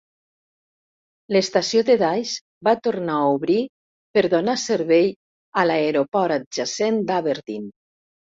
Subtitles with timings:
[1.35, 3.59] L'estació de Dyce va tornar a obrir
[4.17, 5.13] per donar servei
[5.61, 7.69] a l'aeroport adjacent d'Aberdeen.